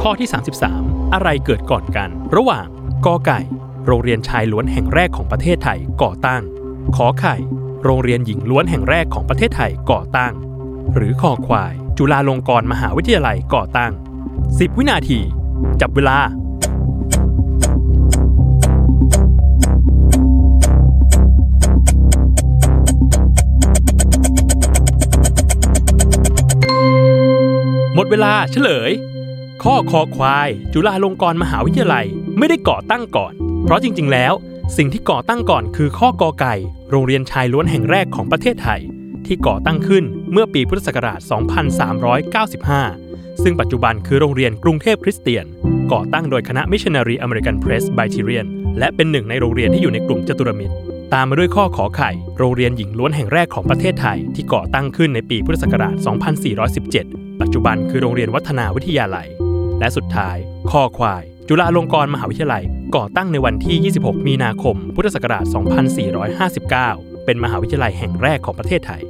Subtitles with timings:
[0.00, 0.28] ข้อที่
[0.70, 2.66] 33 อะไรเกิดก่อนกัน ระหว่าง
[3.06, 3.40] กอไก่
[3.86, 6.42] โรงเรียนชายล้วนแห่งแรกของประเทศไทยก่อตั้ง
[6.96, 7.34] ขอไข่
[7.84, 10.32] โรงเรียนหญิงล้วนแห่งแรกของประเทศไทยก่อตั้ง
[10.94, 13.92] หรือคอควาย จุฬาลงกรณ์มหาวิทยาลัยก่อตั้ง
[14.34, 15.20] 10 วินาที
[15.80, 16.18] จับเวลา
[28.00, 28.90] หมดเวลาเฉลย
[29.62, 32.06] ข้อคอควาย จุฬาลงกรณ์มหาวิทยาลัย
[32.38, 33.32] ไม่ได้ก่อตั้งก่อน
[33.64, 34.32] เพราะจริง ๆ แล้ว
[34.76, 36.54] สิ่งที่ก่อตั้งก่อนคือข้อกอไก่
[36.90, 38.80] โรงเรียนชายล้วนแห่งแรกของประเทศไทย
[39.26, 41.20] ที่ก่อตั้งขึ้นเมื่อปีพุทธศักราช
[42.90, 45.44] 2395 ซึ่งปัปัจจุบันคือโรงเรียนกรุงเทพคริสเตียน
[45.92, 48.46] ก่อตั้งโดยคณะมิชชันนารีอเมริกันเพรสไบทีเรียน
[48.78, 50.74] และเป็นหนึ่งในโรงเรียนที่อยู่ในกลุ่มจตุรมิตร
[51.14, 59.28] ตามมาด้วยข้อขอไข่ โรงเรียนหญิงล้วนแห่งแรกของประเทศไทย ที่ก่อตั้งขึ้นในปีพุทธศักราช 2417 จจุบันคือโรงเรียนวัฒนาวิทยาลัย
[59.80, 60.36] และสุดท้าย
[60.70, 62.64] คอควาย จุฬาลงกรณ์มหาวิทยาลัย
[62.96, 65.44] ก่อตั้งในวันที่ 26 มีนาคม พุทธศักราช
[66.54, 69.02] 2459 เป็นมหาวิทยาลัยแห่งแรกของประเทศไทย